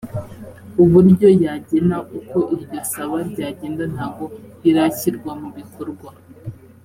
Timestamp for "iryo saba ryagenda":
2.55-3.83